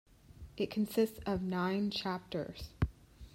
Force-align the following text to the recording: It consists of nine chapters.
It 0.57 0.71
consists 0.71 1.19
of 1.27 1.43
nine 1.43 1.91
chapters. 1.91 2.69